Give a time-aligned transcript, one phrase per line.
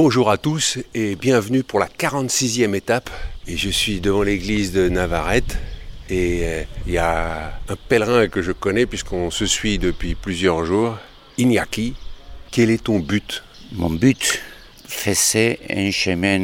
[0.00, 3.10] Bonjour à tous et bienvenue pour la 46e étape.
[3.48, 5.58] Et je suis devant l'église de Navarrete
[6.08, 10.64] et euh, il y a un pèlerin que je connais puisqu'on se suit depuis plusieurs
[10.64, 10.96] jours,
[11.36, 11.94] Iñaki.
[12.52, 13.42] Quel est ton but?
[13.72, 14.40] Mon but,
[14.86, 16.38] c'est un chemin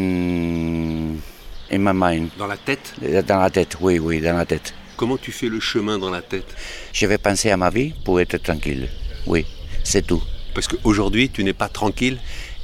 [1.71, 2.31] in my mind.
[2.37, 2.93] Dans la tête?
[3.01, 4.75] Dans la tête, oui, oui, dans la tête.
[4.97, 6.57] Comment tu fais le chemin dans la tête?
[6.93, 8.89] Je vais penser à ma vie pour être tranquille.
[9.29, 9.47] Oui,
[9.85, 10.25] c'est tout.
[10.55, 12.19] Parce qu'aujourd'hui, tu n'es pas tranquille?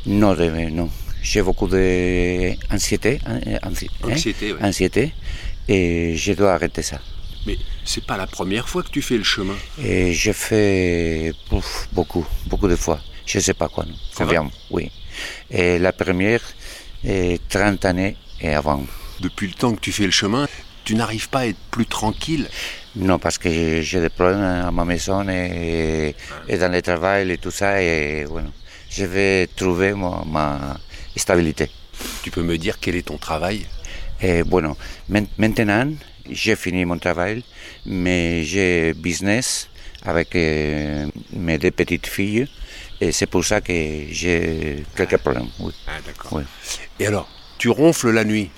[0.07, 0.35] Non,
[0.71, 0.91] non.
[1.23, 3.21] J'ai beaucoup d'anxiété.
[3.63, 4.63] Anxiété, ouais.
[4.63, 5.13] Anxiété.
[5.69, 6.99] Et je dois arrêter ça.
[7.47, 9.57] Mais c'est pas la première fois que tu fais le chemin.
[9.83, 13.01] Et je fais ouf, beaucoup, beaucoup de fois.
[13.27, 13.85] Je ne sais pas quoi.
[14.17, 14.91] Combien, oui.
[15.51, 16.43] Et la première,
[17.05, 18.85] est 30 années et avant.
[19.21, 20.49] Depuis le temps que tu fais le chemin,
[20.85, 22.49] tu n'arrives pas à être plus tranquille?
[22.97, 26.15] Non, parce que j'ai des problèmes à ma maison et,
[26.49, 27.81] et dans le travail et tout ça.
[27.83, 28.51] Et bueno,
[28.91, 30.79] je vais trouver ma, ma
[31.17, 31.71] stabilité.
[32.23, 33.67] Tu peux me dire quel est ton travail?
[34.21, 34.77] Et bueno,
[35.09, 35.91] men- maintenant,
[36.31, 37.43] j'ai fini mon travail,
[37.87, 39.69] mais j'ai business
[40.05, 42.47] avec euh, mes deux petites filles.
[43.01, 43.73] Et c'est pour ça que
[44.11, 45.49] j'ai quelques problèmes.
[45.59, 45.73] Oui.
[45.87, 46.33] Ah d'accord.
[46.35, 46.43] oui.
[46.99, 48.51] Et alors, tu ronfles la nuit?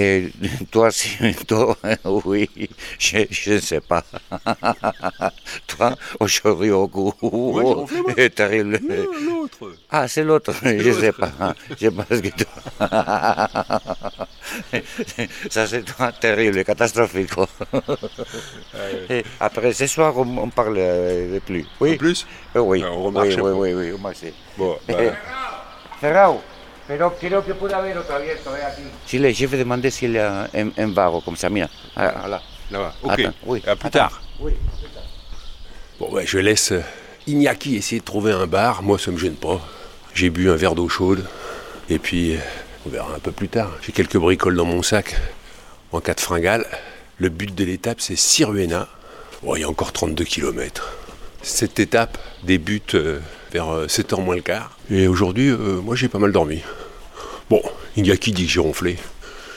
[0.00, 0.30] Et
[0.70, 1.10] toi, si,
[1.44, 2.48] toi, oui,
[3.00, 4.04] je ne sais pas.
[5.66, 8.78] toi, aujourd'hui, au goût, Moi, est terrible.
[9.26, 9.72] l'autre.
[9.90, 11.32] Ah, c'est l'autre, je ne sais pas.
[11.80, 12.54] Je pense que toi.
[15.50, 17.32] Ça, c'est toi, terrible, catastrophique.
[19.10, 20.78] Et après, ce soir, on, on parle
[21.44, 21.66] plus.
[21.80, 22.24] Oui, En plus?
[22.54, 22.84] Oui.
[22.86, 24.24] Ah, on remarche oui, oui, oui, oui, on marche.
[24.56, 24.76] Bon,
[26.88, 28.82] pero creo que puede haber otro abierto, eh, aquí.
[29.06, 31.68] Chile, je vais demander s'il y a un, un vago comme ça, mira.
[31.94, 32.42] Ah, là.
[32.70, 32.94] là-bas.
[33.02, 33.20] Ok.
[33.20, 33.62] Attends, oui.
[33.66, 34.22] À plus tard.
[34.40, 34.52] Oui.
[36.00, 36.82] Bon, ouais, je laisse euh,
[37.26, 38.82] Iñaki essayer de trouver un bar.
[38.82, 39.60] Moi, ça me gêne pas.
[40.14, 41.24] J'ai bu un verre d'eau chaude.
[41.90, 42.40] Et puis, euh,
[42.86, 43.70] on verra un peu plus tard.
[43.82, 45.14] J'ai quelques bricoles dans mon sac
[45.92, 46.64] en cas de fringale.
[47.18, 48.88] Le but de l'étape, c'est Siruena.
[49.42, 50.88] Bon, il y a encore 32 km.
[51.42, 53.20] Cette étape débute euh,
[53.52, 54.76] vers 7h moins le quart.
[54.90, 56.62] Et aujourd'hui, euh, moi, j'ai pas mal dormi.
[57.50, 57.62] Bon,
[57.96, 58.96] Iñaki dit que j'ai ronflé?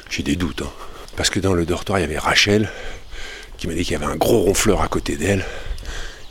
[0.09, 0.62] J'ai des doutes.
[0.62, 0.72] hein.
[1.18, 2.69] Parce que dans le dortoir, il y avait Rachel
[3.57, 5.46] qui m'a dit qu'il y avait un gros ronfleur à côté d'elle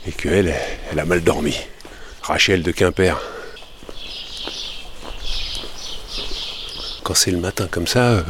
[0.07, 0.53] et qu'elle,
[0.91, 1.55] elle a mal dormi.
[2.23, 3.19] Rachel de Quimper.
[7.03, 8.23] Quand c'est le matin comme ça, euh,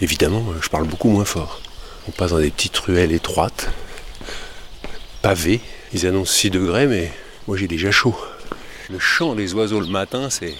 [0.00, 1.60] évidemment, euh, je parle beaucoup moins fort.
[2.08, 3.70] On passe dans des petites ruelles étroites,
[5.22, 5.60] pavées.
[5.92, 7.10] Ils annoncent 6 degrés, mais
[7.46, 8.16] moi j'ai déjà chaud.
[8.90, 10.54] Le chant des oiseaux le matin, c'est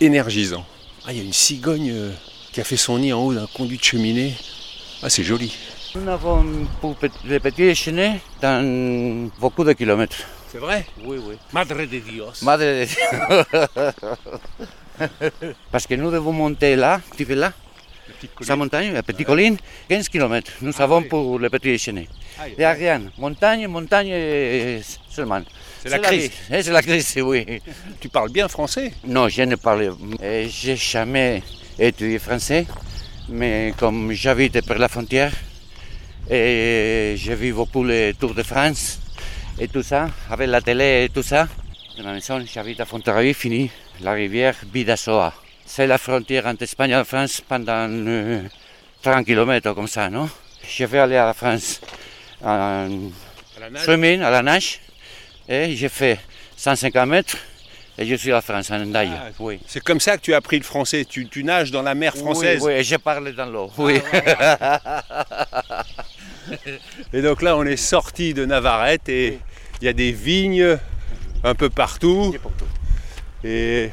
[0.00, 0.66] énergisant.
[1.08, 2.10] Ah, il y a une cigogne euh,
[2.52, 4.34] qui a fait son nid en haut d'un conduit de cheminée.
[5.02, 5.56] Ah, c'est joli.
[5.94, 6.44] Nous avons
[6.82, 10.18] pour les petits déjeuners dans beaucoup de kilomètres.
[10.52, 10.84] C'est vrai?
[11.02, 11.36] Oui, oui.
[11.50, 12.42] Madre de Dios.
[12.42, 12.98] Madre de Dieu.
[15.72, 17.54] Parce que nous devons monter là, tu fais là,
[18.42, 19.56] sa montagne, la petite colline,
[19.88, 20.52] 15 km.
[20.60, 22.06] Nous avons pour le petit déjeuner.
[22.48, 23.00] Il n'y a rien.
[23.16, 25.40] Montagne, montagne euh, seulement.
[25.82, 26.30] C'est la crise.
[26.52, 27.60] Eh, C'est la crise, oui.
[28.00, 29.94] Tu parles bien français Non, je ne parle.
[30.22, 31.42] euh, J'ai jamais
[31.78, 32.66] étudié français,
[33.28, 35.32] mais comme j'habite près de la frontière,
[36.30, 38.98] et j'ai vu beaucoup les Tours de France
[39.58, 41.48] et tout ça, avec la télé et tout ça.
[41.96, 45.32] Dans la maison, j'habite à Fontarabie, fini la rivière Bidasoa.
[45.64, 48.42] C'est la frontière entre Espagne et la France pendant euh,
[49.02, 50.28] 30 km comme ça, non?
[50.68, 51.80] Je vais aller à la France
[52.42, 52.48] en
[53.56, 53.88] À la nage?
[54.22, 54.80] à la nage,
[55.48, 56.18] et j'ai fait
[56.56, 57.36] 150 mètres,
[57.98, 58.94] et je suis à France, en.
[58.94, 59.58] Ah, oui.
[59.66, 61.04] C'est comme ça que tu as appris le français.
[61.04, 62.62] Tu, tu nages dans la mer française.
[62.62, 63.72] Oui, oui, je parle dans l'eau.
[63.76, 64.00] Oui.
[67.12, 69.38] Et donc là, on est sorti de Navarrete et
[69.80, 70.78] il y a des vignes
[71.44, 72.34] un peu partout
[73.44, 73.90] et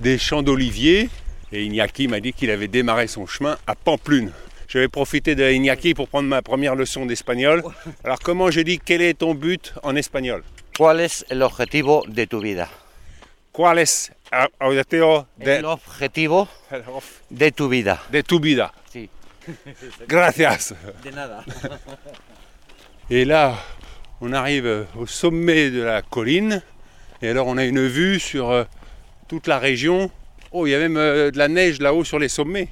[0.00, 1.10] des champs d'oliviers.
[1.52, 4.32] Et Iñaki m'a dit qu'il avait démarré son chemin à Pamplune.
[4.68, 7.62] Je vais profiter de Iñaki pour prendre ma première leçon d'espagnol.
[8.04, 10.42] Alors, comment je dis quel est ton but en espagnol?
[10.78, 12.70] ¿Cuál es el objetivo de tu vida?
[13.50, 16.48] ¿Cuál es el objetivo de, El objetivo
[17.30, 18.00] de tu vida?
[18.12, 18.72] de tu vida?
[18.88, 19.10] Sí.
[20.06, 20.76] Gracias.
[21.02, 21.44] De nada.
[23.10, 23.58] Et là,
[24.20, 26.62] on arrive au sommet de la colline.
[27.22, 28.62] Et alors, on a une vue sur euh,
[29.26, 30.12] toute la région.
[30.52, 32.68] Oh, il y a même euh, de la neige là-haut sur les sommets.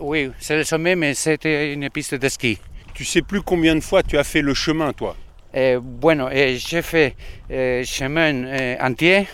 [0.00, 2.58] Oui, c'est le sommet, mais c'était une piste de ski.
[2.94, 5.16] Tu sais plus combien de fois tu as fait le chemin, toi?
[5.56, 7.14] Eh, bueno, eh, j'ai fait
[7.48, 9.28] eh, chemin eh, entier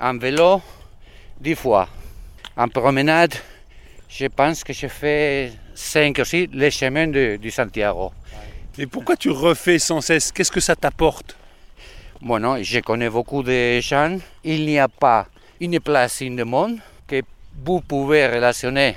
[0.00, 0.62] en vélo
[1.40, 1.88] dix fois.
[2.56, 3.34] En promenade,
[4.08, 8.12] je pense que j'ai fait cinq aussi les chemins du Santiago.
[8.78, 10.30] Et pourquoi tu refais sans cesse?
[10.30, 11.36] Qu'est-ce que ça t'apporte?
[12.20, 14.18] Bueno, je connais beaucoup de gens.
[14.44, 15.26] Il n'y a pas
[15.60, 16.78] une place in le monde
[17.64, 18.96] vous pouvez relationner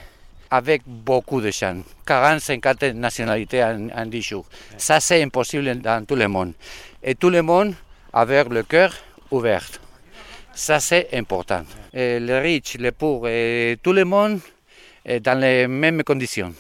[0.56, 4.46] avec beaucoup de gens, 40, 50 nationalités en, en 10 jours.
[4.78, 6.54] Ça, c'est impossible dans tout le monde.
[7.04, 7.74] Et tout le monde
[8.14, 8.94] avec le cœur
[9.32, 9.66] ouvert.
[10.54, 11.64] Ça, c'est important.
[11.94, 14.40] Et les riches, les pauvres, et tout le monde
[15.06, 16.54] est dans les mêmes conditions.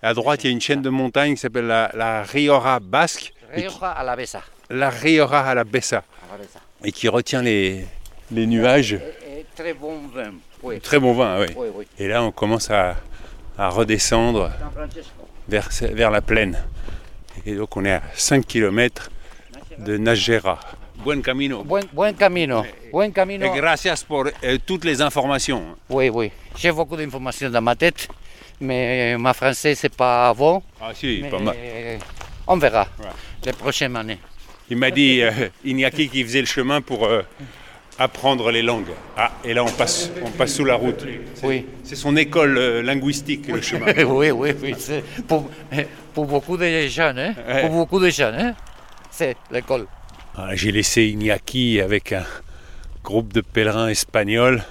[0.00, 3.32] À droite, il y a une chaîne de montagnes qui s'appelle la, la Riora Basque.
[3.52, 4.42] et qui- Rioja a la Besa.
[4.70, 5.98] la Riora à la Bessa.
[5.98, 6.60] A la Besa.
[6.84, 7.84] Et qui retient les,
[8.30, 8.92] les nuages.
[8.92, 10.32] Et, et très bon vin.
[10.62, 11.46] Oui, Très bon vin, oui.
[11.56, 11.86] oui, oui.
[11.98, 12.96] Et là, on commence à,
[13.58, 14.50] à redescendre
[15.48, 16.58] vers, vers la plaine.
[17.46, 19.10] Et donc, on est à 5 km
[19.78, 20.58] de Najera.
[21.04, 21.64] Buen camino.
[21.64, 22.64] Buen, buen camino.
[22.92, 23.46] Buen camino.
[23.46, 25.76] Et gracias por eh, toutes les informations.
[25.90, 26.30] Oui, oui.
[26.56, 28.08] J'ai beaucoup d'informations dans ma tête,
[28.60, 30.62] mais ma français, c'est pas bon.
[30.80, 31.56] Ah si, Mais pas mal.
[32.46, 33.06] On verra Ouais.
[33.44, 34.18] les prochaines années.
[34.70, 35.30] Il m'a dit, euh,
[35.64, 37.22] Iñaki qui faisait le chemin pour euh,
[37.98, 38.92] apprendre les langues.
[39.16, 41.04] Ah, et là, on passe, on passe sous la route.
[41.42, 41.66] Oui.
[41.82, 43.86] C'est son école euh, linguistique, le chemin.
[44.06, 44.74] oui, oui, oui.
[45.28, 45.48] Pour,
[46.12, 47.34] pour beaucoup de jeunes, hein?
[47.46, 47.62] Ouais.
[47.62, 48.54] pour beaucoup de jeunes, hein?
[49.10, 49.86] c'est l'école.
[50.36, 52.24] Ah, J'ai laissé Iñaki avec un
[53.04, 54.64] groupe de pèlerins espagnols.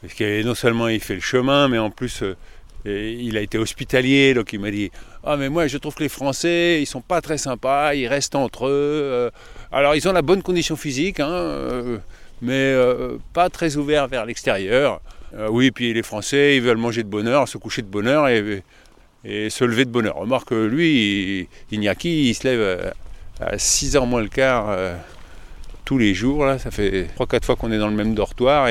[0.00, 2.36] Parce que non seulement il fait le chemin, mais en plus euh,
[2.84, 4.34] et il a été hospitalier.
[4.34, 4.90] Donc il m'a dit
[5.22, 8.34] Ah, mais moi je trouve que les Français, ils sont pas très sympas, ils restent
[8.34, 8.70] entre eux.
[8.70, 9.30] euh.
[9.72, 12.00] alors ils ont la bonne condition physique, hein,
[12.42, 15.00] mais euh, pas très ouverts vers l'extérieur.
[15.36, 18.06] Euh, oui, puis les Français, ils veulent manger de bonne heure, se coucher de bonne
[18.06, 18.62] heure et,
[19.24, 20.16] et se lever de bonne heure.
[20.16, 22.90] Remarque que lui, Iñaki, il se lève euh,
[23.40, 24.96] à 6h moins le quart euh,
[25.84, 26.44] tous les jours.
[26.44, 26.58] Là.
[26.58, 28.68] Ça fait 3-4 fois qu'on est dans le même dortoir.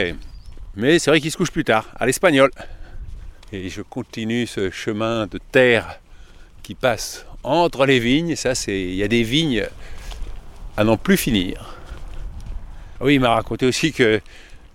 [0.76, 2.50] Mais c'est vrai qu'il se couche plus tard, à l'espagnol.
[3.52, 6.00] Et je continue ce chemin de terre
[6.64, 8.36] qui passe entre les vignes.
[8.36, 9.66] Ça, c'est il y a des vignes
[10.78, 11.76] à n'en plus finir.
[13.02, 14.22] Oui, il m'a raconté aussi que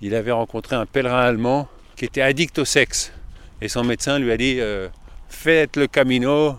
[0.01, 3.13] il avait rencontré un pèlerin allemand qui était addict au sexe.
[3.61, 4.89] Et son médecin lui a dit euh,
[5.29, 6.57] Faites le camino,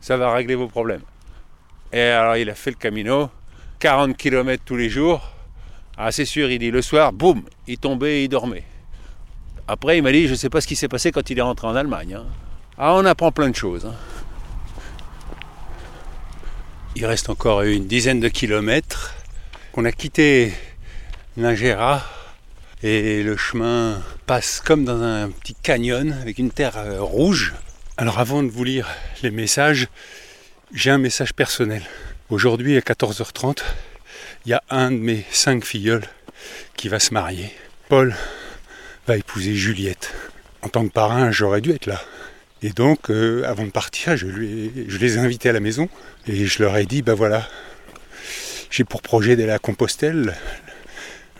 [0.00, 1.02] ça va régler vos problèmes.
[1.92, 3.30] Et alors il a fait le camino,
[3.78, 5.32] 40 km tous les jours.
[5.96, 8.64] Ah c'est sûr, il dit le soir, boum, il tombait et il dormait.
[9.66, 11.42] Après il m'a dit, je ne sais pas ce qui s'est passé quand il est
[11.42, 12.14] rentré en Allemagne.
[12.14, 12.26] hein.
[12.78, 13.86] Ah on apprend plein de choses.
[13.86, 13.94] hein.
[16.94, 19.14] Il reste encore une dizaine de kilomètres.
[19.74, 20.52] On a quitté
[21.36, 22.02] Ningera
[22.82, 27.52] et le chemin passe comme dans un petit canyon avec une terre euh, rouge.
[27.98, 28.88] Alors avant de vous lire
[29.22, 29.88] les messages,
[30.72, 31.82] j'ai un message personnel.
[32.30, 33.58] Aujourd'hui à 14h30,
[34.46, 36.06] il y a un de mes cinq filleuls
[36.74, 37.52] qui va se marier.
[37.90, 38.16] Paul
[39.06, 40.14] va épouser Juliette.
[40.62, 42.00] En tant que parrain, j'aurais dû être là.
[42.62, 45.90] Et donc, euh, avant de partir, je les ai invités à la maison
[46.26, 47.46] et je leur ai dit, ben voilà,
[48.70, 50.34] j'ai pour projet d'aller à Compostelle.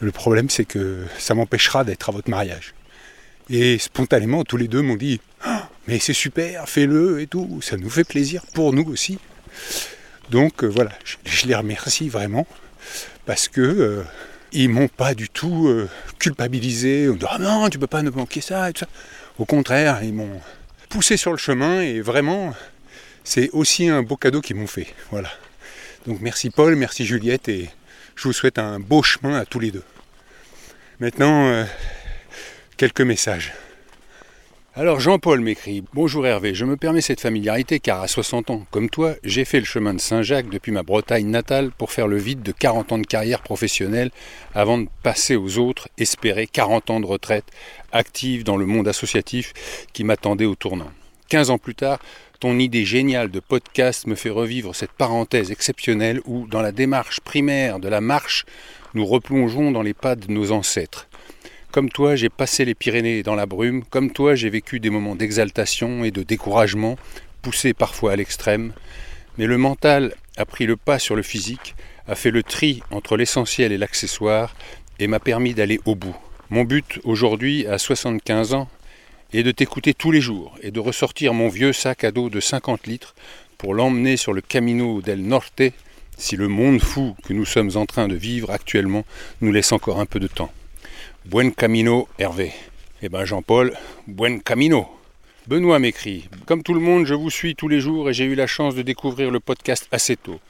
[0.00, 2.74] Le problème, c'est que ça m'empêchera d'être à votre mariage.
[3.48, 7.76] Et spontanément, tous les deux m'ont dit, Ah, mais c'est super, fais-le et tout, ça
[7.76, 9.18] nous fait plaisir pour nous aussi.
[10.30, 10.90] Donc euh, voilà,
[11.24, 12.46] je, les remercie vraiment
[13.24, 14.02] parce que euh,
[14.52, 15.88] ils m'ont pas du tout euh,
[16.18, 17.08] culpabilisé.
[17.08, 18.88] On dit ah non, tu peux pas nous manquer ça et tout ça.
[19.38, 20.40] Au contraire, ils m'ont
[20.88, 22.54] poussé sur le chemin et vraiment,
[23.22, 24.88] c'est aussi un beau cadeau qu'ils m'ont fait.
[25.10, 25.30] Voilà.
[26.06, 27.68] Donc merci Paul, merci Juliette et
[28.16, 29.84] je vous souhaite un beau chemin à tous les deux.
[31.00, 31.64] Maintenant, euh,
[32.76, 33.52] quelques messages.
[34.74, 38.90] Alors Jean-Paul m'écrit Bonjour Hervé, je me permets cette familiarité car à 60 ans, comme
[38.90, 42.42] toi, j'ai fait le chemin de Saint-Jacques depuis ma Bretagne natale pour faire le vide
[42.42, 44.10] de 40 ans de carrière professionnelle
[44.54, 47.46] avant de passer aux autres, espérer 40 ans de retraite
[47.92, 49.54] active dans le monde associatif
[49.94, 50.90] qui m'attendait au tournant.
[51.28, 51.98] 15 ans plus tard,
[52.38, 57.20] ton idée géniale de podcast me fait revivre cette parenthèse exceptionnelle où, dans la démarche
[57.20, 58.44] primaire de la marche,
[58.94, 61.08] nous replongeons dans les pas de nos ancêtres.
[61.72, 65.14] Comme toi, j'ai passé les Pyrénées dans la brume, comme toi, j'ai vécu des moments
[65.14, 66.96] d'exaltation et de découragement,
[67.42, 68.72] poussés parfois à l'extrême,
[69.38, 71.74] mais le mental a pris le pas sur le physique,
[72.06, 74.54] a fait le tri entre l'essentiel et l'accessoire,
[74.98, 76.16] et m'a permis d'aller au bout.
[76.50, 78.68] Mon but aujourd'hui, à 75 ans,
[79.32, 82.40] est de t'écouter tous les jours et de ressortir mon vieux sac à dos de
[82.40, 83.14] 50 litres
[83.58, 85.62] pour l'emmener sur le Camino del Norte
[86.18, 89.04] si le monde fou que nous sommes en train de vivre actuellement
[89.40, 90.52] nous laisse encore un peu de temps.
[91.26, 92.52] Buen camino, Hervé.
[93.02, 93.74] Eh ben Jean-Paul,
[94.06, 94.88] buen camino.
[95.46, 98.34] Benoît m'écrit Comme tout le monde, je vous suis tous les jours et j'ai eu
[98.34, 100.40] la chance de découvrir le podcast assez tôt.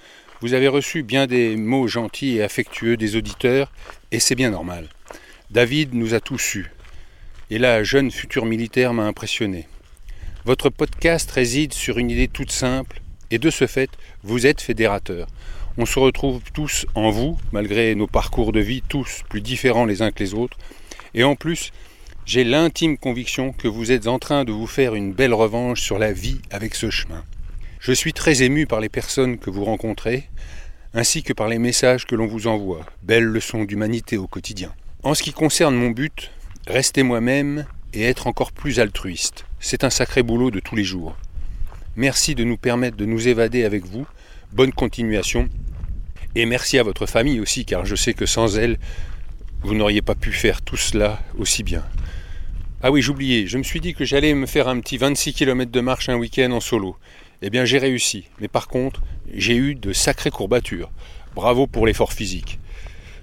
[0.41, 3.73] Vous avez reçu bien des mots gentils et affectueux des auditeurs,
[4.13, 4.89] et c'est bien normal.
[5.51, 6.71] David nous a tous eus.
[7.49, 9.69] Et la jeune future militaire m'a impressionné.
[10.45, 13.01] Votre podcast réside sur une idée toute simple,
[13.31, 13.91] et de ce fait,
[14.25, 15.29] vous êtes fédérateur.
[15.79, 20.03] On se retrouve tous en vous, malgré nos parcours de vie tous plus différents les
[20.03, 20.59] uns que les autres.
[21.15, 21.73] Et en plus,
[22.27, 25.97] J'ai l'intime conviction que vous êtes en train de vous faire une belle revanche sur
[25.97, 27.25] la vie avec ce chemin.
[27.79, 30.29] Je suis très ému par les personnes que vous rencontrez,
[30.93, 32.85] ainsi que par les messages que l'on vous envoie.
[33.05, 34.75] Belle leçon d'humanité au quotidien.
[35.05, 36.33] En ce qui concerne mon but,
[36.67, 39.47] rester moi-même et être encore plus altruiste.
[39.61, 41.17] C'est un sacré boulot de tous les jours.
[41.95, 44.07] Merci de nous permettre de nous évader avec vous.
[44.53, 45.49] Bonne continuation.
[46.35, 48.79] Et merci à votre famille aussi, car je sais que sans elle,
[49.63, 51.85] vous n'auriez pas pu faire tout cela aussi bien.
[52.83, 55.71] Ah oui, j'oubliais, je me suis dit que j'allais me faire un petit 26 km
[55.71, 56.97] de marche un week-end en solo.
[57.43, 58.25] Eh bien, j'ai réussi.
[58.41, 60.91] Mais par contre, j'ai eu de sacrées courbatures.
[61.35, 62.59] Bravo pour l'effort physique.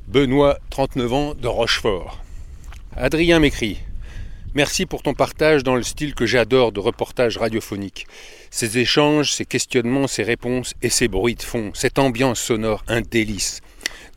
[0.07, 2.22] Benoît, 39 ans, de Rochefort.
[2.95, 3.79] Adrien m'écrit
[4.53, 8.05] Merci pour ton partage dans le style que j'adore de reportage radiophonique.
[8.51, 13.01] Ces échanges, ces questionnements, ces réponses et ces bruits de fond, cette ambiance sonore, un
[13.01, 13.61] délice.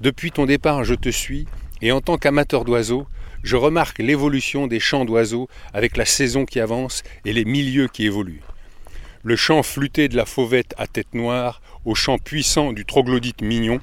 [0.02, 1.47] Depuis ton départ, je te suis,
[1.80, 3.06] et en tant qu'amateur d'oiseaux,
[3.42, 8.04] je remarque l'évolution des chants d'oiseaux avec la saison qui avance et les milieux qui
[8.04, 8.42] évoluent.
[9.23, 13.80] Le chant flûté de la fauvette à tête noire au chant puissant du troglodyte mignon,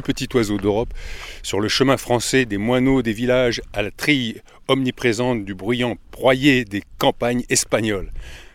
[0.00, 0.94] petit oiseau d'Europe,
[1.42, 6.64] sur le chemin français des moineaux des villages à la trille omniprésente du bruyant broyer
[6.64, 8.10] des campagnes espagnoles.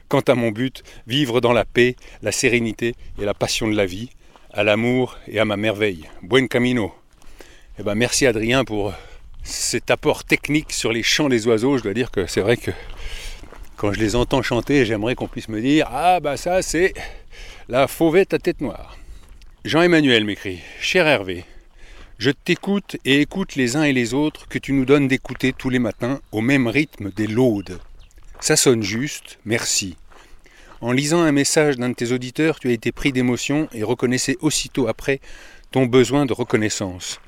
[0.07, 3.85] Quant à mon but, vivre dans la paix, la sérénité et la passion de la
[3.85, 4.09] vie,
[4.53, 6.05] à l'amour et à ma merveille.
[6.23, 6.93] Buen camino.
[7.77, 8.93] Eh ben, merci Adrien pour
[9.43, 11.77] cet apport technique sur les chants des oiseaux.
[11.77, 12.71] Je dois dire que c'est vrai que
[13.75, 16.93] quand je les entends chanter, j'aimerais qu'on puisse me dire Ah, bah ça, c'est
[17.69, 18.97] la fauvette à tête noire.
[19.67, 21.43] Jean-Emmanuel m'écrit Cher Hervé,
[22.19, 25.69] je t'écoute et écoute les uns et les autres que tu nous donnes d'écouter tous
[25.69, 27.77] les matins au même rythme des laudes.
[28.39, 29.97] Ça sonne juste, merci.
[30.79, 34.37] En lisant un message d'un de tes auditeurs, tu as été pris d'émotion et reconnaissais
[34.39, 35.19] aussitôt après
[35.71, 37.19] ton besoin de reconnaissance.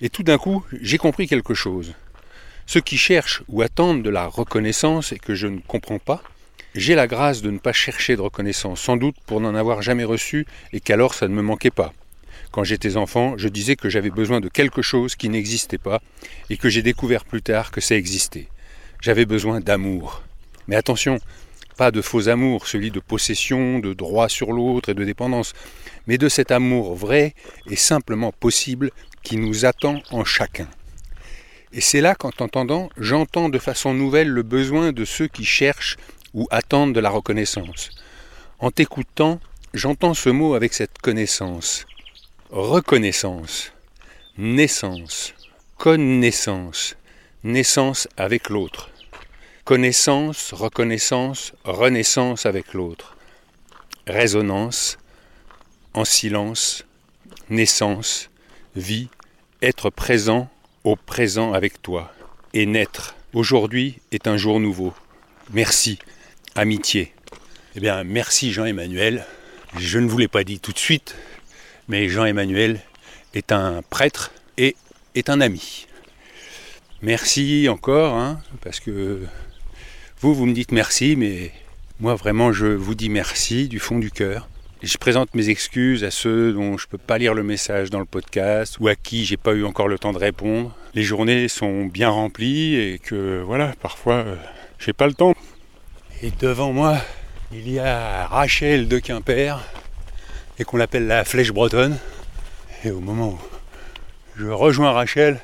[0.00, 1.92] Et tout d'un coup, j'ai compris quelque chose.
[2.64, 6.22] Ceux qui cherchent ou attendent de la reconnaissance et que je ne comprends pas,
[6.74, 10.04] j'ai la grâce de ne pas chercher de reconnaissance, sans doute pour n'en avoir jamais
[10.04, 11.92] reçu et qu'alors ça ne me manquait pas.
[12.50, 16.00] Quand j'étais enfant, je disais que j'avais besoin de quelque chose qui n'existait pas
[16.50, 18.48] et que j'ai découvert plus tard que ça existait.
[19.00, 20.22] J'avais besoin d'amour.
[20.68, 21.18] Mais attention,
[21.76, 25.52] pas de faux amour, celui de possession, de droit sur l'autre et de dépendance,
[26.06, 27.34] mais de cet amour vrai
[27.68, 28.90] et simplement possible
[29.22, 30.68] qui nous attend en chacun.
[31.72, 35.96] Et c'est là qu'en t'entendant, j'entends de façon nouvelle le besoin de ceux qui cherchent
[36.34, 37.90] ou attendent de la reconnaissance.
[38.58, 39.40] En t'écoutant,
[39.72, 41.86] j'entends ce mot avec cette connaissance.
[42.50, 43.72] Reconnaissance,
[44.36, 45.34] naissance,
[45.78, 46.96] connaissance,
[47.42, 48.90] naissance avec l'autre.
[49.64, 53.16] Connaissance, reconnaissance, renaissance avec l'autre.
[54.06, 54.98] Résonance,
[55.94, 56.84] en silence,
[57.48, 58.28] naissance,
[58.76, 59.08] vie,
[59.62, 60.50] être présent
[60.82, 62.12] au présent avec toi.
[62.52, 63.14] Et naître.
[63.32, 64.92] Aujourd'hui est un jour nouveau.
[65.52, 65.98] Merci
[66.54, 67.12] amitié.
[67.76, 69.24] Eh bien, merci Jean-Emmanuel.
[69.78, 71.16] Je ne vous l'ai pas dit tout de suite,
[71.88, 72.80] mais Jean-Emmanuel
[73.34, 74.76] est un prêtre et
[75.14, 75.86] est un ami.
[77.02, 79.22] Merci encore, hein, parce que
[80.20, 81.50] vous, vous me dites merci, mais
[82.00, 84.48] moi vraiment, je vous dis merci du fond du cœur.
[84.82, 87.98] je présente mes excuses à ceux dont je ne peux pas lire le message dans
[87.98, 90.74] le podcast ou à qui j'ai pas eu encore le temps de répondre.
[90.94, 94.36] Les journées sont bien remplies et que voilà, parfois, euh,
[94.78, 95.34] j'ai pas le temps.
[96.22, 96.98] Et devant moi,
[97.52, 99.60] il y a Rachel de Quimper,
[100.58, 101.98] et qu'on l'appelle la flèche bretonne.
[102.84, 103.38] Et au moment où
[104.36, 105.40] je rejoins Rachel,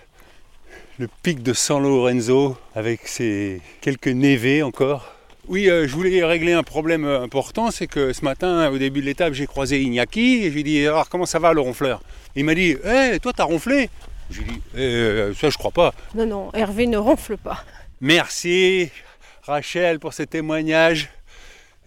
[0.99, 5.13] le pic de San Lorenzo, avec ses quelques névés encore.
[5.49, 9.07] Oui, euh, je voulais régler un problème important, c'est que ce matin, au début de
[9.07, 12.01] l'étape, j'ai croisé Iñaki, et je lui ai dit, alors comment ça va le ronfleur?
[12.37, 13.91] Il m'a dit, hé, toi t'as ronflé
[14.31, 15.93] J'ai dit, eh, ça je crois pas.
[16.15, 17.65] Non, non, Hervé ne ronfle pas.
[18.01, 18.91] Merci,
[19.43, 21.11] Rachel pour ce témoignage.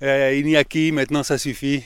[0.01, 1.83] Euh, Iñaki, maintenant ça suffit.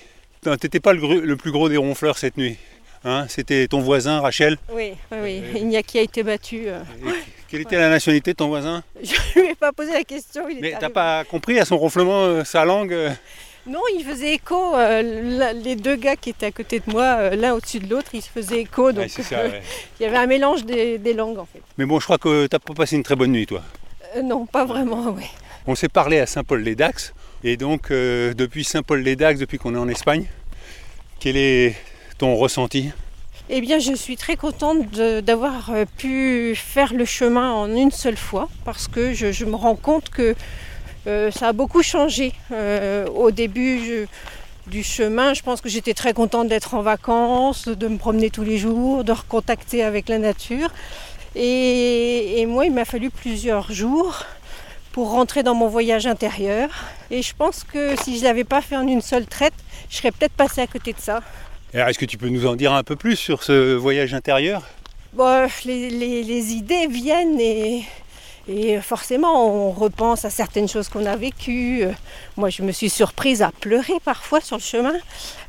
[0.60, 2.58] T'étais pas le, plus gros des ronfleurs cette nuit.
[3.04, 3.26] Hein?
[3.28, 4.58] C'était ton voisin, Rachel?
[4.72, 5.62] Oui, oui, oui.
[5.62, 6.64] Iñaki a été battu.
[6.68, 6.82] Euh.
[7.50, 8.84] Quelle était la nationalité de ton voisin?
[9.02, 10.48] Je ne lui ai pas posé la question.
[10.50, 12.96] Il Mais t'as pas compris à son ronflement euh, sa langue
[13.66, 14.74] Non, il faisait écho.
[14.78, 18.30] les deux gars qui étaient à côté de moi, l'un au-dessus de l'autre, ils se
[18.30, 18.94] faisaient écho.
[18.94, 19.10] Donc
[20.00, 21.62] il y avait un mélange des, langues en fait.
[21.78, 23.62] Mais bon, je crois que t'as pas passé une très bonne nuit, toi.
[24.24, 25.26] non, pas vraiment, oui.
[25.70, 30.24] On s'est parlé à Saint-Paul-les-Dax, et donc euh, depuis Saint-Paul-les-Dax, depuis qu'on est en Espagne,
[31.20, 31.76] quel est
[32.18, 32.92] ton ressenti?
[33.50, 38.16] Eh bien, je suis très contente d'avoir euh, pu faire le chemin en une seule
[38.16, 40.36] fois, parce que je, me rends compte que
[41.06, 42.32] euh, ça a beaucoup changé.
[43.14, 44.08] au début,
[44.68, 45.34] du chemin.
[45.34, 49.04] Je pense que j'étais très contente d'être en vacances, de me promener tous les jours,
[49.04, 50.70] de recontacter avec la nature.
[51.36, 54.26] et moi, il m'a fallu plusieurs jours
[54.98, 56.70] pour rentrer dans mon voyage intérieur.
[57.12, 59.54] Et je pense que si je ne l'avais pas fait en une seule traite,
[59.92, 61.22] je serais peut-être passé à côté de ça.
[61.72, 64.64] Alors, est-ce que tu peux nous en dire un peu plus sur ce voyage intérieur?
[65.14, 67.84] Bon, les, les, idées viennent et,
[68.48, 71.84] et, forcément on repense à certaines choses qu'on a vécues.
[72.36, 74.96] Moi je me suis surprise à pleurer parfois sur le chemin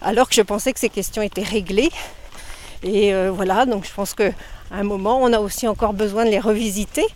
[0.03, 1.91] alors que je pensais que ces questions étaient réglées.
[2.83, 4.33] Et euh, voilà, donc je pense qu'à
[4.71, 7.07] un moment on a aussi encore besoin de les revisiter.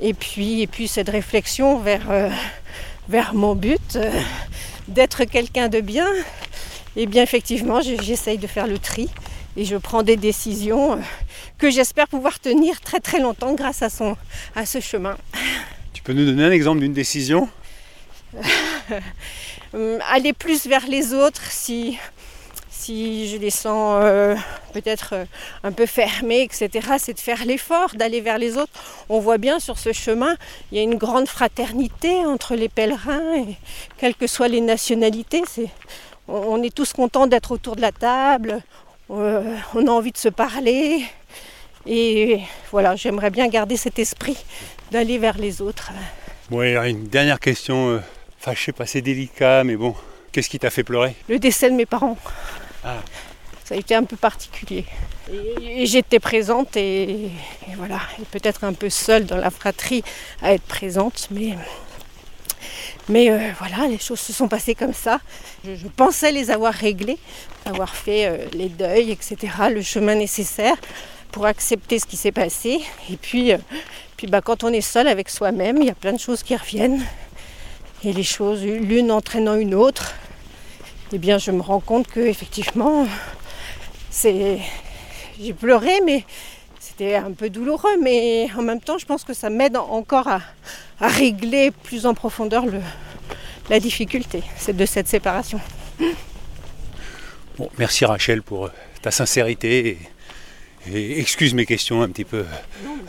[0.00, 2.28] Et puis, et puis cette réflexion vers, euh,
[3.08, 4.10] vers mon but, euh,
[4.88, 6.08] d'être quelqu'un de bien,
[6.96, 9.08] et eh bien effectivement j'essaye de faire le tri
[9.56, 10.96] et je prends des décisions euh,
[11.58, 14.16] que j'espère pouvoir tenir très très longtemps grâce à, son,
[14.54, 15.16] à ce chemin.
[15.94, 17.48] Tu peux nous donner un exemple d'une décision?
[20.10, 21.98] Aller plus vers les autres si,
[22.86, 24.36] si je les sens euh,
[24.72, 25.24] peut-être euh,
[25.64, 28.72] un peu fermés, etc., c'est de faire l'effort d'aller vers les autres.
[29.08, 30.36] On voit bien sur ce chemin,
[30.70, 33.56] il y a une grande fraternité entre les pèlerins, et
[33.98, 35.42] quelles que soient les nationalités.
[36.28, 38.62] on est tous contents d'être autour de la table,
[39.10, 41.04] euh, on a envie de se parler.
[41.86, 42.40] Et
[42.70, 44.38] voilà, j'aimerais bien garder cet esprit
[44.92, 45.90] d'aller vers les autres.
[46.50, 48.00] Bon, alors une dernière question.
[48.40, 49.94] Enfin, je sais pas, c'est délicat, mais bon,
[50.30, 51.16] qu'est-ce qui t'a fait pleurer?
[51.28, 52.16] Le décès de mes parents.
[53.64, 54.84] Ça a été un peu particulier.
[55.60, 57.30] Et, j'étais présente et,
[57.76, 58.00] voilà,
[58.30, 60.04] peut-être un peu seule dans la fratrie
[60.40, 61.54] à être présente, mais,
[63.08, 65.20] mais euh, voilà, les choses se sont passées comme ça.
[65.64, 67.18] Je, pensais les avoir réglées,
[67.64, 69.36] avoir fait euh, les deuils, etc.,
[69.72, 70.76] le chemin nécessaire
[71.32, 72.80] pour accepter ce qui s'est passé.
[73.10, 73.58] Et puis, euh,
[74.16, 76.54] puis bah, quand on est seul avec soi-même, il y a plein de choses qui
[76.54, 77.04] reviennent.
[78.04, 80.14] Et les choses, l'une entraînant une autre,
[81.12, 83.06] eh bien je me rends compte que effectivement
[84.10, 84.58] c'est
[85.40, 86.24] j'ai pleuré mais
[86.80, 90.40] c'était un peu douloureux mais en même temps je pense que ça m'aide encore à,
[91.00, 92.64] régler plus en profondeur
[93.68, 95.60] la difficulté de cette séparation.
[97.58, 98.70] Bon, merci Rachel pour euh,
[99.02, 99.98] ta sincérité
[100.94, 102.44] excuse mes questions un petit peu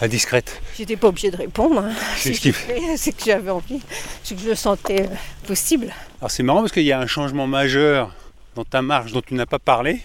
[0.02, 0.62] indiscrètes.
[0.78, 1.80] J'étais pas obligée de répondre.
[1.80, 1.92] Hein.
[2.18, 3.80] C'est ce que j'avais envie,
[4.24, 5.16] c'est que je le sentais euh,
[5.48, 5.94] possible.
[6.20, 8.14] Alors c'est marrant parce qu'il y a un changement majeur
[8.56, 10.02] dans ta marche dont tu n'as pas parlé.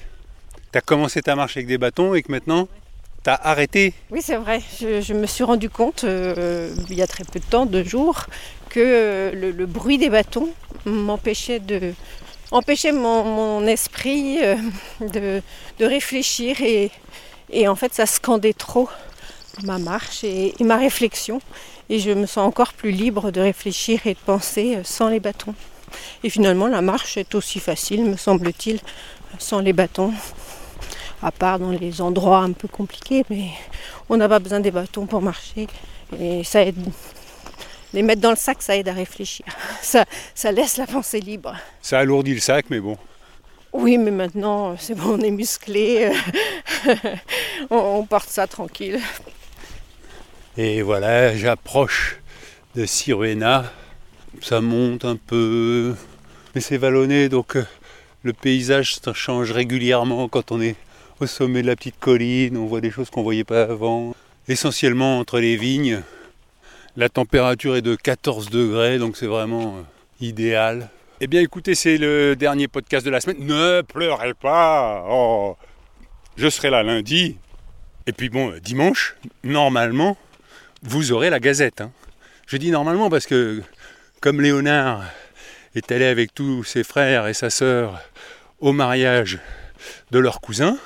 [0.72, 2.68] Tu as commencé ta marche avec des bâtons et que maintenant
[3.24, 3.94] tu as arrêté.
[4.10, 4.60] Oui, c'est vrai.
[4.80, 8.26] Je, me suis rendu compte euh, il y a très peu de temps, deux jours,
[8.68, 10.48] que le, bruit des bâtons
[10.86, 11.94] m'empêchait de,
[12.50, 14.56] empêchait mon, esprit euh,
[15.00, 16.90] de, réfléchir et,
[17.52, 18.88] et, en fait ça scandait trop
[19.64, 21.40] ma marche et, ma réflexion
[21.88, 25.20] et je me sens encore plus libre de réfléchir et de penser euh, sans les
[25.20, 25.54] bâtons.
[26.24, 28.80] Et finalement la marche est aussi facile me semble-t-il
[29.38, 30.12] sans les bâtons
[31.22, 33.48] à part dans les endroits un peu compliqués mais
[34.08, 35.68] on n'a pas besoin des bâtons pour marcher
[36.18, 36.76] et ça aide
[37.92, 39.44] les mettre dans le sac, ça aide à réfléchir.
[39.82, 41.54] Ça, ça laisse la pensée libre.
[41.80, 42.96] Ça alourdit le sac, mais bon.
[43.72, 46.12] Oui, mais maintenant, c'est bon, on est musclé.
[47.70, 49.00] on, porte ça tranquille.
[50.56, 52.18] Et voilà, j'approche
[52.74, 53.70] de Siruena.
[54.40, 55.94] Ça monte un peu,
[56.54, 57.66] mais c'est vallonné, donc euh,
[58.22, 60.76] le paysage change régulièrement quand on est
[61.20, 62.56] au sommet de la petite colline.
[62.56, 64.14] On voit des choses qu'on ne voyait pas avant.
[64.48, 66.02] Essentiellement entre les vignes,
[66.96, 69.82] la température est de 14 degrés, donc c'est vraiment euh,
[70.20, 70.90] idéal.
[71.20, 73.38] Eh bien écoutez, c'est le dernier podcast de la semaine.
[73.40, 75.04] Ne pleurez pas.
[75.08, 75.56] Oh,
[76.36, 77.36] je serai là lundi.
[78.06, 80.16] Et puis bon, dimanche, normalement,
[80.82, 81.80] vous aurez la gazette.
[81.80, 81.92] Hein.
[82.46, 83.62] Je dis normalement parce que
[84.20, 85.04] comme Léonard
[85.76, 88.00] est allé avec tous ses frères et sa sœur
[88.60, 89.38] au mariage
[90.10, 90.76] de leur cousin,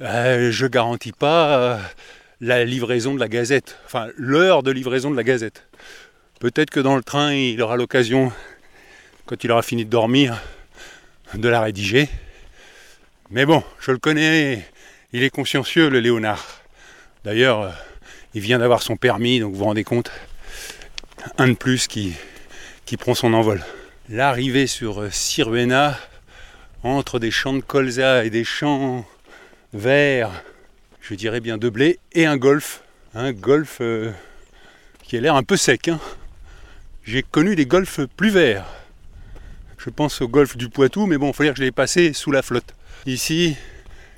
[0.00, 1.78] euh, je garantis pas euh,
[2.40, 5.66] la livraison de la gazette, enfin l'heure de livraison de la gazette.
[6.40, 8.32] Peut-être que dans le train, il aura l'occasion,
[9.26, 10.40] quand il aura fini de dormir,
[11.34, 12.08] de la rédiger.
[13.30, 14.66] Mais bon, je le connais,
[15.12, 16.62] il est consciencieux, le Léonard.
[17.24, 17.70] D'ailleurs, euh,
[18.34, 20.10] il vient d'avoir son permis, donc vous vous rendez compte,
[21.38, 22.16] un de plus qui,
[22.98, 23.62] prend son envol.
[24.08, 25.98] L'arrivée sur Siruena,
[26.82, 29.06] entre des champs de colza et des champs
[29.72, 30.30] verts,
[31.00, 32.82] je dirais bien de blé, et un golf.
[33.14, 34.10] Un golf euh,
[35.02, 35.88] qui a l'air un peu sec.
[35.88, 36.00] Hein.
[37.04, 38.66] J'ai connu des golfs plus verts.
[39.78, 42.12] Je pense au golfe du Poitou, mais bon, il faut dire que je l'ai passé
[42.12, 42.74] sous la flotte.
[43.04, 43.56] Ici,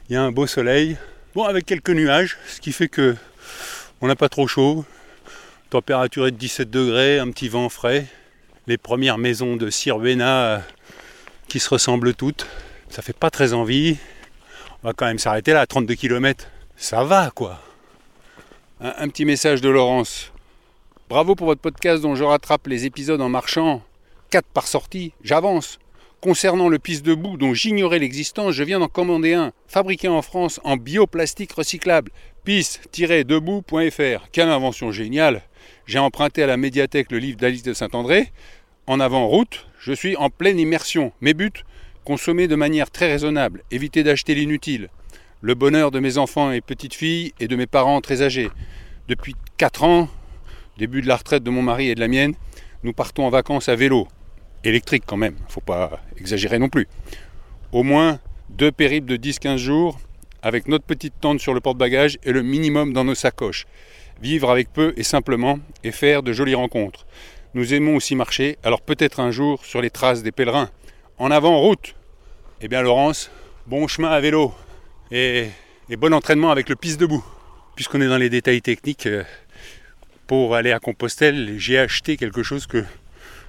[0.08, 0.96] il y a un beau soleil,
[1.34, 3.16] bon, avec quelques nuages, ce qui fait que
[4.00, 4.84] on n'a pas trop chaud.
[5.70, 8.06] Température est de 17 degrés, un petit vent frais.
[8.66, 10.62] Les premières maisons de Sirvena
[11.48, 12.46] qui se ressemblent toutes.
[12.88, 13.96] Ça fait pas très envie.
[14.82, 17.60] On va quand même s'arrêter là, à 32 km ça va quoi.
[18.80, 20.32] Un, petit message de Laurence.
[21.08, 23.82] Bravo pour votre podcast dont je rattrape les épisodes en marchant.
[24.30, 25.78] 4 par sortie, j'avance.
[26.24, 30.58] Concernant le pisse debout dont j'ignorais l'existence, je viens d'en commander un, fabriqué en France
[30.64, 32.12] en bioplastique recyclable.
[32.44, 34.30] Pisse-debout.fr.
[34.32, 35.42] Quelle invention géniale
[35.84, 38.32] J'ai emprunté à la médiathèque le livre d'Alice de Saint-André.
[38.86, 41.12] En avant route, je suis en pleine immersion.
[41.20, 41.62] Mes buts
[42.06, 44.88] consommer de manière très raisonnable, éviter d'acheter l'inutile.
[45.42, 48.48] Le bonheur de mes enfants et petites filles et de mes parents très âgés.
[49.08, 50.08] Depuis 4 ans,
[50.78, 52.32] début de la retraite de mon mari et de la mienne,
[52.82, 54.08] nous partons en vacances à vélo
[54.64, 56.88] électrique quand même, faut pas exagérer non plus.
[57.72, 60.00] Au moins deux périples de 10-15 jours
[60.42, 63.66] avec notre petite tente sur le porte-bagages et le minimum dans nos sacoches.
[64.20, 67.06] Vivre avec peu et simplement et faire de jolies rencontres.
[67.54, 70.70] Nous aimons aussi marcher, alors peut-être un jour sur les traces des pèlerins.
[71.18, 71.94] En avant, route
[72.60, 73.30] Eh bien Laurence,
[73.66, 74.52] bon chemin à vélo
[75.10, 75.46] et,
[75.88, 77.24] et bon entraînement avec le piste debout.
[77.76, 79.24] Puisqu'on est dans les détails techniques, euh,
[80.26, 82.84] pour aller à Compostelle, j'ai acheté quelque chose que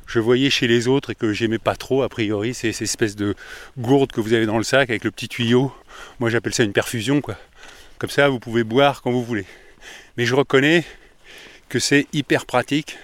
[0.06, 3.16] je voyais chez les autres et que j'aimais pas trop a priori, c'est ces espèces
[3.16, 3.36] de
[3.78, 5.74] gourdes que vous avez dans le sac avec le petit tuyau.
[6.20, 7.38] Moi j'appelle ça une perfusion quoi.
[7.98, 9.46] Comme ça vous pouvez boire quand vous voulez.
[10.18, 10.84] Mais je reconnais
[11.70, 12.98] que c'est hyper pratique.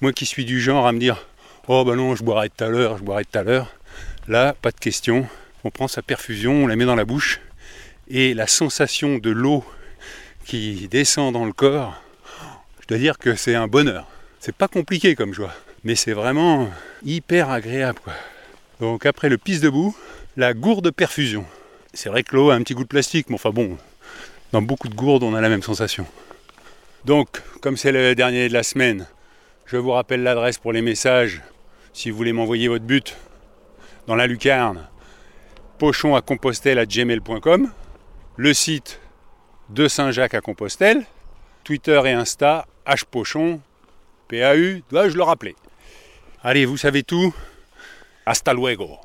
[0.00, 1.26] Moi qui suis du genre à me dire
[1.68, 3.72] oh ben non je boirai tout à l'heure, je boirai tout à l'heure.
[4.28, 5.26] Là pas de question.
[5.64, 7.40] On prend sa perfusion, on la met dans la bouche
[8.08, 9.64] et la sensation de l'eau
[10.44, 12.02] qui descend dans le corps,
[12.80, 14.08] je dois dire que c'est un bonheur.
[14.40, 16.70] C'est pas compliqué comme joie mais c'est vraiment
[17.04, 17.98] hyper agréable.
[18.02, 18.14] Quoi.
[18.80, 19.96] Donc après le pisse debout,
[20.36, 21.44] la gourde perfusion.
[21.94, 23.76] C'est vrai que l'eau a un petit goût de plastique, mais enfin bon,
[24.52, 26.06] dans beaucoup de gourdes, on a la même sensation.
[27.04, 29.06] Donc, comme c'est le dernier de la semaine,
[29.66, 31.42] je vous rappelle l'adresse pour les messages
[31.92, 33.16] si vous voulez m'envoyer votre but
[34.06, 34.88] dans la lucarne
[35.78, 37.72] pochon à compostelle à gmail.com,
[38.36, 39.00] le site
[39.68, 41.04] de Saint-Jacques à Compostelle,
[41.64, 43.60] Twitter et Insta, hpochon,
[44.28, 45.56] PAU, dois-je le rappeler
[46.44, 47.32] Allez, vous savez tout?
[48.26, 48.98] Hasta luego.